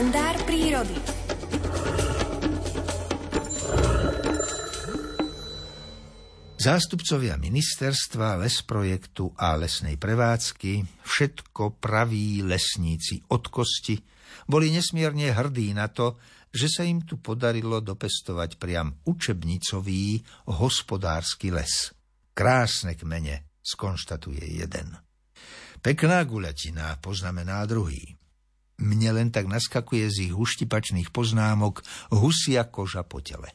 kalendár 0.00 0.32
prírody. 0.48 0.96
Zástupcovia 6.56 7.36
ministerstva, 7.36 8.40
lesprojektu 8.40 9.36
a 9.36 9.60
lesnej 9.60 10.00
prevádzky, 10.00 11.04
všetko 11.04 11.76
praví 11.76 12.40
lesníci 12.40 13.20
od 13.28 13.52
kosti, 13.52 14.00
boli 14.48 14.72
nesmierne 14.72 15.36
hrdí 15.36 15.76
na 15.76 15.92
to, 15.92 16.16
že 16.48 16.72
sa 16.72 16.88
im 16.88 17.04
tu 17.04 17.20
podarilo 17.20 17.84
dopestovať 17.84 18.56
priam 18.56 19.04
učebnicový 19.04 20.24
hospodársky 20.48 21.52
les. 21.52 21.92
Krásne 22.32 22.96
kmene, 22.96 23.52
skonštatuje 23.60 24.64
jeden. 24.64 24.96
Pekná 25.84 26.24
guľatina, 26.24 26.96
poznamená 27.04 27.68
druhý. 27.68 28.19
Mne 28.80 29.12
len 29.12 29.28
tak 29.28 29.44
naskakuje 29.44 30.08
z 30.08 30.16
ich 30.32 30.34
uštipačných 30.34 31.12
poznámok 31.12 31.84
husia 32.16 32.64
koža 32.64 33.04
po 33.04 33.20
tele. 33.20 33.52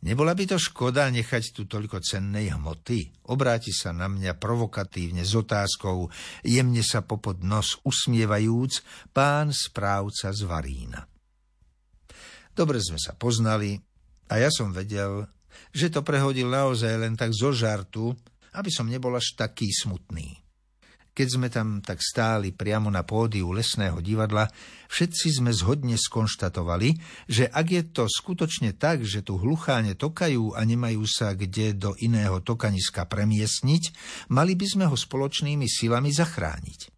Nebola 0.00 0.32
by 0.32 0.48
to 0.48 0.56
škoda 0.56 1.12
nechať 1.12 1.52
tu 1.52 1.68
toľko 1.68 2.00
cennej 2.00 2.56
hmoty? 2.56 3.28
Obráti 3.28 3.68
sa 3.68 3.92
na 3.92 4.08
mňa 4.08 4.40
provokatívne 4.40 5.20
s 5.20 5.36
otázkou, 5.36 6.08
jemne 6.40 6.80
sa 6.80 7.04
popod 7.04 7.44
nos 7.44 7.76
usmievajúc, 7.84 8.80
pán 9.12 9.52
správca 9.52 10.32
z 10.32 10.40
Varína. 10.48 11.04
Dobre 12.56 12.80
sme 12.80 12.96
sa 12.96 13.12
poznali 13.12 13.76
a 14.32 14.40
ja 14.40 14.48
som 14.48 14.72
vedel, 14.72 15.28
že 15.76 15.92
to 15.92 16.00
prehodil 16.00 16.48
naozaj 16.48 16.96
len 16.96 17.12
tak 17.12 17.36
zo 17.36 17.52
žartu, 17.52 18.16
aby 18.56 18.72
som 18.72 18.88
nebol 18.88 19.12
až 19.12 19.36
taký 19.36 19.68
smutný. 19.68 20.40
Keď 21.20 21.28
sme 21.36 21.52
tam 21.52 21.84
tak 21.84 22.00
stáli 22.00 22.48
priamo 22.48 22.88
na 22.88 23.04
pódiu 23.04 23.52
lesného 23.52 24.00
divadla, 24.00 24.48
všetci 24.88 25.44
sme 25.44 25.52
zhodne 25.52 26.00
skonštatovali, 26.00 26.96
že 27.28 27.44
ak 27.44 27.66
je 27.68 27.82
to 27.92 28.08
skutočne 28.08 28.72
tak, 28.72 29.04
že 29.04 29.20
tu 29.20 29.36
hlucháne 29.36 29.92
tokajú 30.00 30.56
a 30.56 30.64
nemajú 30.64 31.04
sa 31.04 31.36
kde 31.36 31.76
do 31.76 31.92
iného 32.00 32.40
tokaniska 32.40 33.04
premiesniť, 33.04 33.92
mali 34.32 34.56
by 34.56 34.64
sme 34.64 34.84
ho 34.88 34.96
spoločnými 34.96 35.68
silami 35.68 36.08
zachrániť. 36.08 36.88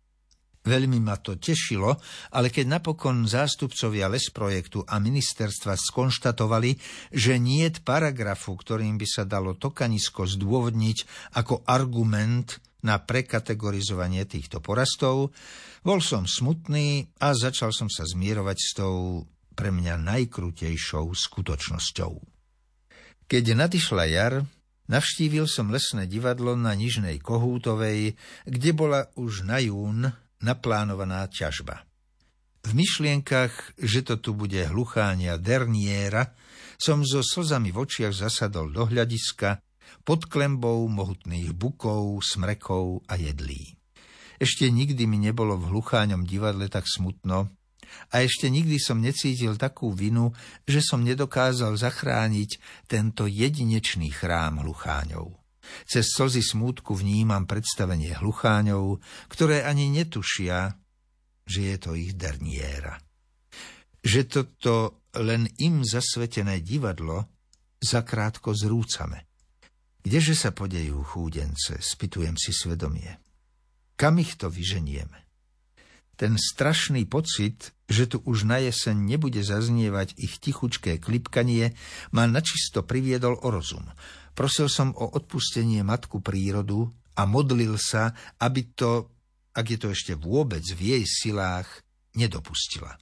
Veľmi 0.70 1.02
ma 1.02 1.18
to 1.18 1.34
tešilo, 1.34 1.98
ale 2.30 2.46
keď 2.46 2.78
napokon 2.78 3.26
zástupcovia 3.26 4.06
lesprojektu 4.06 4.86
a 4.86 5.02
ministerstva 5.02 5.74
skonštatovali, 5.74 6.78
že 7.10 7.42
niet 7.42 7.82
paragrafu, 7.82 8.54
ktorým 8.54 8.94
by 8.94 9.06
sa 9.10 9.26
dalo 9.26 9.58
tokanisko 9.58 10.30
zdôvodniť 10.30 10.98
ako 11.42 11.66
argument 11.66 12.62
na 12.82 12.98
prekategorizovanie 12.98 14.26
týchto 14.26 14.58
porastov, 14.58 15.30
bol 15.82 15.98
som 16.02 16.26
smutný 16.26 17.06
a 17.22 17.34
začal 17.34 17.70
som 17.70 17.86
sa 17.90 18.06
zmierovať 18.06 18.58
s 18.58 18.70
tou 18.74 19.26
pre 19.54 19.70
mňa 19.70 20.00
najkrutejšou 20.02 21.12
skutočnosťou. 21.12 22.12
Keď 23.28 23.44
nadišla 23.54 24.04
jar, 24.10 24.34
navštívil 24.90 25.46
som 25.46 25.70
lesné 25.70 26.10
divadlo 26.10 26.58
na 26.58 26.74
Nižnej 26.74 27.22
Kohútovej, 27.22 28.18
kde 28.44 28.70
bola 28.74 29.08
už 29.14 29.46
na 29.46 29.62
jún 29.62 30.10
naplánovaná 30.42 31.30
ťažba. 31.30 31.86
V 32.62 32.70
myšlienkach, 32.78 33.78
že 33.78 34.06
to 34.06 34.22
tu 34.22 34.38
bude 34.38 34.58
hluchánia 34.70 35.38
derniéra, 35.38 36.34
som 36.78 37.02
so 37.06 37.22
slzami 37.22 37.70
v 37.70 37.78
očiach 37.86 38.14
zasadol 38.14 38.70
do 38.74 38.86
hľadiska 38.86 39.62
pod 40.02 40.26
klembou 40.26 40.86
mohutných 40.90 41.54
bukov, 41.54 42.22
smrekov 42.22 43.06
a 43.06 43.16
jedlí. 43.18 43.78
Ešte 44.42 44.66
nikdy 44.66 45.06
mi 45.06 45.22
nebolo 45.22 45.54
v 45.54 45.70
hlucháňom 45.70 46.26
divadle 46.26 46.66
tak 46.66 46.90
smutno 46.90 47.54
a 48.10 48.24
ešte 48.24 48.50
nikdy 48.50 48.80
som 48.80 48.98
necítil 48.98 49.54
takú 49.54 49.94
vinu, 49.94 50.32
že 50.66 50.82
som 50.82 51.04
nedokázal 51.04 51.76
zachrániť 51.78 52.58
tento 52.90 53.28
jedinečný 53.28 54.10
chrám 54.10 54.64
hlucháňov. 54.64 55.30
Cez 55.86 56.10
slzy 56.10 56.42
smútku 56.42 56.98
vnímam 56.98 57.46
predstavenie 57.46 58.18
hlucháňov, 58.18 58.98
ktoré 59.30 59.62
ani 59.62 59.94
netušia, 59.94 60.74
že 61.46 61.60
je 61.74 61.76
to 61.78 61.94
ich 61.94 62.18
derniéra. 62.18 62.98
Že 64.02 64.20
toto 64.26 65.06
len 65.22 65.46
im 65.62 65.86
zasvetené 65.86 66.64
divadlo 66.66 67.30
zakrátko 67.78 68.54
zrúcame. 68.56 69.31
Kdeže 70.02 70.34
sa 70.34 70.50
podejú 70.50 71.06
chúdence, 71.06 71.78
spýtujem 71.78 72.34
si 72.34 72.50
svedomie. 72.50 73.22
Kam 73.94 74.18
ich 74.18 74.34
to 74.34 74.50
vyženieme? 74.50 75.14
Ten 76.18 76.34
strašný 76.34 77.06
pocit, 77.06 77.70
že 77.86 78.10
tu 78.10 78.18
už 78.26 78.42
na 78.46 78.58
jeseň 78.58 78.98
nebude 78.98 79.38
zaznievať 79.42 80.18
ich 80.18 80.42
tichučké 80.42 80.98
klipkanie, 80.98 81.74
ma 82.10 82.26
načisto 82.26 82.82
priviedol 82.82 83.38
o 83.42 83.48
rozum. 83.54 83.86
Prosil 84.34 84.66
som 84.66 84.90
o 84.98 85.06
odpustenie 85.06 85.86
matku 85.86 86.18
prírodu 86.18 86.90
a 87.14 87.22
modlil 87.22 87.78
sa, 87.78 88.10
aby 88.42 88.74
to, 88.74 89.06
ak 89.54 89.66
je 89.70 89.78
to 89.78 89.88
ešte 89.94 90.12
vôbec 90.18 90.66
v 90.66 90.98
jej 90.98 91.04
silách, 91.06 91.68
nedopustila. 92.18 92.98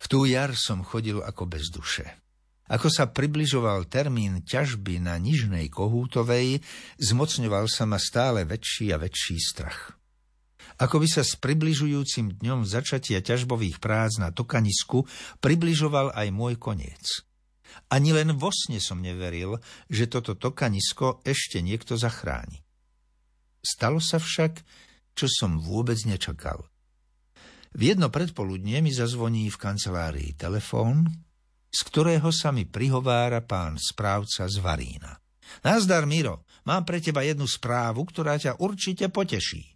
V 0.00 0.06
tú 0.08 0.24
jar 0.24 0.56
som 0.56 0.80
chodil 0.80 1.20
ako 1.20 1.48
bez 1.48 1.68
duše. 1.68 2.23
Ako 2.64 2.88
sa 2.88 3.12
približoval 3.12 3.92
termín 3.92 4.40
ťažby 4.40 4.96
na 4.96 5.20
Nižnej 5.20 5.68
Kohútovej, 5.68 6.64
zmocňoval 6.96 7.68
sa 7.68 7.84
ma 7.84 8.00
stále 8.00 8.48
väčší 8.48 8.88
a 8.88 8.96
väčší 8.96 9.36
strach. 9.36 10.00
Ako 10.80 10.98
by 10.98 11.06
sa 11.06 11.22
s 11.22 11.36
približujúcim 11.38 12.40
dňom 12.40 12.64
začatia 12.64 13.20
ťažbových 13.20 13.78
prác 13.78 14.16
na 14.16 14.32
Tokanisku 14.32 15.04
približoval 15.44 16.16
aj 16.16 16.28
môj 16.32 16.56
koniec. 16.56 17.22
Ani 17.92 18.16
len 18.16 18.32
vo 18.34 18.48
sne 18.48 18.80
som 18.80 18.98
neveril, 18.98 19.60
že 19.92 20.08
toto 20.08 20.32
Tokanisko 20.34 21.20
ešte 21.22 21.60
niekto 21.60 22.00
zachráni. 22.00 22.64
Stalo 23.60 24.00
sa 24.00 24.16
však, 24.16 24.64
čo 25.12 25.26
som 25.28 25.60
vôbec 25.60 26.00
nečakal. 26.08 26.64
V 27.74 27.80
jedno 27.90 28.08
predpoludnie 28.08 28.80
mi 28.80 28.94
zazvoní 28.94 29.50
v 29.50 29.60
kancelárii 29.60 30.30
telefón, 30.38 31.10
z 31.74 31.80
ktorého 31.90 32.30
sa 32.30 32.54
mi 32.54 32.62
prihovára 32.62 33.42
pán 33.42 33.74
správca 33.82 34.46
z 34.46 34.62
Varína. 34.62 35.18
Nazdar, 35.66 36.06
Miro, 36.06 36.46
mám 36.62 36.86
pre 36.86 37.02
teba 37.02 37.26
jednu 37.26 37.50
správu, 37.50 38.06
ktorá 38.06 38.38
ťa 38.38 38.62
určite 38.62 39.10
poteší. 39.10 39.74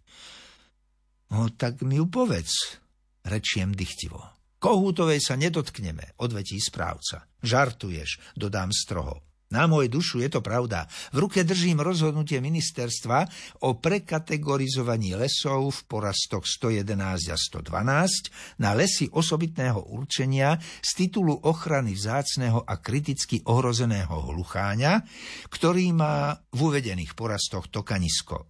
No 1.35 1.51
tak 1.53 1.83
mi 1.83 1.99
ju 1.99 2.07
povedz, 2.07 2.79
rečiem 3.27 3.75
dychtivo. 3.75 4.23
Kohútovej 4.59 5.23
sa 5.23 5.39
nedotkneme, 5.39 6.19
odvetí 6.19 6.59
správca. 6.59 7.27
Žartuješ, 7.43 8.35
dodám 8.35 8.75
stroho. 8.75 9.28
Na 9.49 9.65
môj 9.65 9.89
dušu 9.89 10.21
je 10.21 10.29
to 10.29 10.45
pravda. 10.45 10.85
V 11.09 11.25
ruke 11.25 11.41
držím 11.41 11.81
rozhodnutie 11.81 12.37
ministerstva 12.37 13.25
o 13.65 13.81
prekategorizovaní 13.81 15.17
lesov 15.17 15.73
v 15.73 15.79
porastoch 15.89 16.45
111 16.45 17.33
a 17.33 17.37
112 17.37 18.61
na 18.61 18.77
lesy 18.77 19.09
osobitného 19.09 19.89
určenia 19.89 20.53
z 20.61 20.89
titulu 20.93 21.33
ochrany 21.49 21.97
vzácného 21.97 22.61
a 22.61 22.77
kriticky 22.77 23.41
ohrozeného 23.49 24.29
hlucháňa, 24.29 25.01
ktorý 25.49 25.97
má 25.97 26.37
v 26.53 26.59
uvedených 26.69 27.17
porastoch 27.17 27.73
tokanisko. 27.73 28.45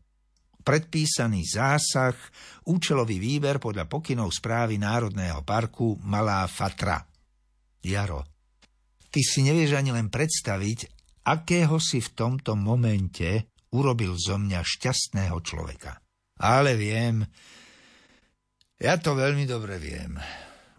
Predpísaný 0.60 1.48
zásah, 1.48 2.16
účelový 2.68 3.24
výber 3.24 3.64
podľa 3.64 3.88
pokynov 3.88 4.36
správy 4.36 4.76
Národného 4.76 5.48
parku 5.48 5.96
Malá 6.04 6.44
Fatra. 6.52 7.00
Jaro, 7.80 8.39
Ty 9.09 9.22
si 9.25 9.42
nevieš 9.42 9.74
ani 9.74 9.90
len 9.90 10.14
predstaviť, 10.14 10.80
akého 11.25 11.81
si 11.81 11.97
v 12.02 12.09
tomto 12.14 12.53
momente 12.53 13.50
urobil 13.74 14.14
zo 14.18 14.38
mňa 14.38 14.62
šťastného 14.62 15.38
človeka. 15.42 15.97
Ale 16.40 16.78
viem, 16.78 17.25
ja 18.80 18.95
to 18.95 19.18
veľmi 19.18 19.44
dobre 19.50 19.81
viem. 19.81 20.16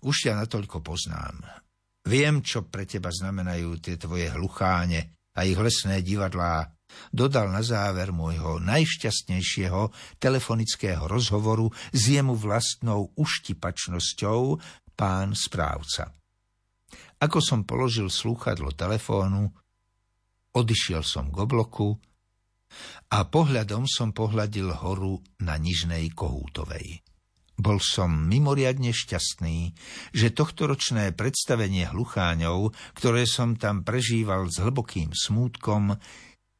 Už 0.00 0.24
ťa 0.24 0.46
natoľko 0.46 0.80
poznám. 0.80 1.36
Viem, 2.08 2.40
čo 2.40 2.64
pre 2.64 2.88
teba 2.88 3.12
znamenajú 3.12 3.76
tie 3.76 4.00
tvoje 4.00 4.32
hlucháne 4.32 5.12
a 5.36 5.44
ich 5.44 5.58
lesné 5.58 6.00
divadlá, 6.00 6.72
dodal 7.12 7.52
na 7.52 7.60
záver 7.60 8.10
môjho 8.10 8.56
najšťastnejšieho 8.64 9.92
telefonického 10.16 11.04
rozhovoru 11.06 11.68
s 11.92 12.02
jemu 12.08 12.34
vlastnou 12.34 13.12
uštipačnosťou 13.14 14.40
pán 14.96 15.36
správca. 15.36 16.19
Ako 17.20 17.38
som 17.44 17.68
položil 17.68 18.08
slúchadlo 18.08 18.72
telefónu, 18.72 19.52
odišiel 20.56 21.04
som 21.04 21.28
k 21.28 21.36
obloku 21.44 22.00
a 23.12 23.28
pohľadom 23.28 23.84
som 23.84 24.16
pohľadil 24.16 24.72
horu 24.72 25.20
na 25.44 25.60
Nižnej 25.60 26.08
Kohútovej. 26.16 27.04
Bol 27.60 27.76
som 27.76 28.08
mimoriadne 28.08 28.88
šťastný, 28.88 29.76
že 30.16 30.32
tohtoročné 30.32 31.12
predstavenie 31.12 31.92
hlucháňov, 31.92 32.72
ktoré 32.96 33.28
som 33.28 33.60
tam 33.60 33.84
prežíval 33.84 34.48
s 34.48 34.64
hlbokým 34.64 35.12
smútkom, 35.12 35.92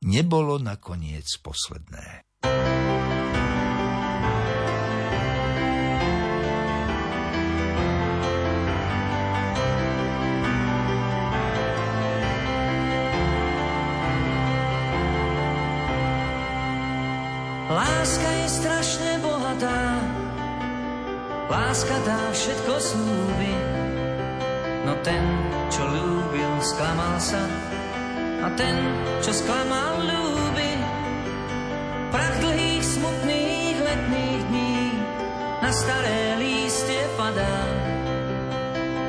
nebolo 0.05 0.61
nakoniec 0.61 1.25
posledné. 1.41 2.30
Láska 17.71 18.27
je 18.27 18.49
strašne 18.51 19.23
bohatá, 19.23 20.03
láska 21.47 21.95
dá 22.03 22.35
všetko 22.35 22.75
slúbi. 22.83 23.55
No 24.83 24.99
ten, 25.07 25.23
čo 25.71 25.87
ľúbil, 25.87 26.51
sklamal 26.67 27.23
sa, 27.23 27.47
a 28.43 28.51
ten, 28.59 28.75
čo 29.23 29.31
sklamal, 29.31 30.03
ľúbi. 30.03 30.73
Prach 32.11 32.43
dlhých, 32.43 32.83
smutných 32.83 33.79
letných 33.79 34.43
dní 34.51 34.79
na 35.63 35.71
staré 35.71 36.43
lístie 36.43 37.07
padá. 37.15 37.55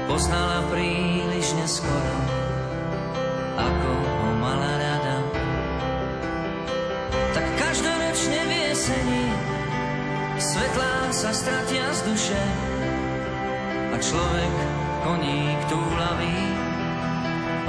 Poznala 0.05 0.61
príliš 0.69 1.57
neskoro, 1.57 2.17
ako 3.57 4.10
jeseni 8.91 9.25
svetlá 10.35 10.95
sa 11.15 11.31
stratia 11.31 11.87
z 11.95 11.99
duše 12.11 12.43
a 13.91 13.95
človek 13.95 14.55
koník 15.07 15.59
túlavý 15.71 16.41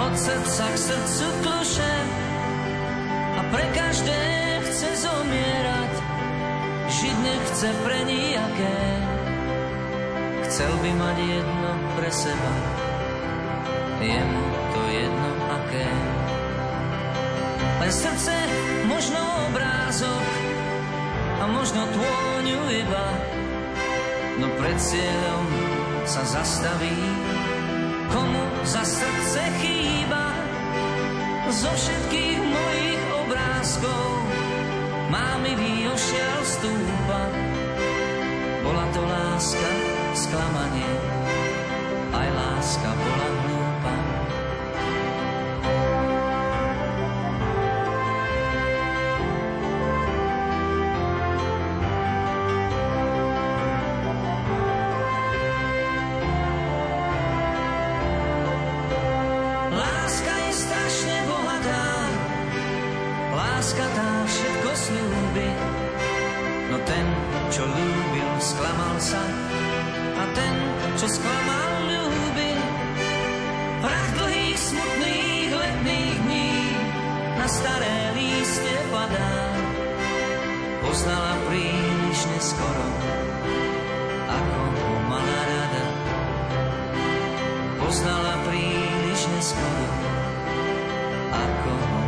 od 0.02 0.14
srdca 0.18 0.66
k 0.66 0.76
srdcu 0.78 1.26
kluše 1.46 1.94
a 3.38 3.40
pre 3.54 3.66
každé 3.70 4.20
chce 4.66 4.88
zomierať, 5.06 5.92
žiť 6.90 7.16
nechce 7.22 7.68
pre 7.86 7.98
nijaké. 8.08 8.80
Chcel 10.48 10.72
by 10.82 10.90
mať 10.96 11.16
jedno 11.22 11.72
pre 11.96 12.10
seba, 12.12 12.54
je 14.02 14.20
mu 14.20 14.44
to 14.74 14.82
jedno 14.90 15.30
aké. 15.54 15.90
Len 17.78 17.92
srdce, 17.92 18.34
možno 18.90 19.20
obrázok 19.48 20.41
a 21.42 21.44
možno 21.50 21.82
tôňu 21.90 22.60
iba, 22.70 23.06
no 24.38 24.46
pred 24.62 24.78
cieľom 24.78 25.46
sa 26.06 26.22
zastaví. 26.22 26.94
Komu 28.14 28.44
za 28.62 28.86
srdce 28.86 29.42
chýba? 29.58 30.30
Zo 31.50 31.68
všetkých 31.68 32.40
mojich 32.46 33.02
obrázkov 33.26 34.06
má 35.10 35.36
mi 35.42 35.58
ošial 35.90 36.38
stúpa. 36.46 37.22
Bola 38.62 38.86
to 38.94 39.02
láska, 39.02 39.70
sklamanie. 40.14 40.94
Aj 42.14 42.28
láska 42.30 42.90
bola 42.94 43.28
láska 63.72 63.88
tá 63.96 64.10
všetko 64.28 64.70
slúbi. 64.76 65.48
No 66.68 66.76
ten, 66.84 67.06
čo 67.48 67.64
ľúbil, 67.64 68.30
sklamal 68.36 68.96
sa 69.00 69.24
a 70.12 70.24
ten, 70.36 70.54
čo 71.00 71.08
sklamal, 71.08 71.72
ľúbi. 71.88 72.52
Prach 73.80 74.08
dlhých, 74.20 74.60
smutných 74.60 75.50
letných 75.56 76.16
dní 76.20 76.52
na 77.40 77.48
staré 77.48 78.12
lístie 78.12 78.76
padá. 78.92 79.32
Poznala 80.84 81.32
príliš 81.48 82.20
neskoro, 82.28 82.88
ako 84.28 84.60
mu 84.68 84.88
mala 85.08 85.40
rada. 85.48 85.84
Poznala 87.80 88.36
príliš 88.44 89.20
neskoro, 89.32 89.88
ako 91.32 91.72
mu 91.72 92.01